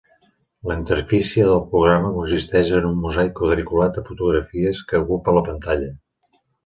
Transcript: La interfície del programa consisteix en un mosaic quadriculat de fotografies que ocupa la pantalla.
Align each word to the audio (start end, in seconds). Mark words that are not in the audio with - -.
La 0.69 0.75
interfície 0.79 1.43
del 1.49 1.59
programa 1.73 2.09
consisteix 2.15 2.71
en 2.79 2.87
un 2.89 2.95
mosaic 3.03 3.35
quadriculat 3.41 3.99
de 4.01 4.05
fotografies 4.09 4.83
que 4.93 5.03
ocupa 5.05 5.37
la 5.41 5.45
pantalla. 5.51 5.93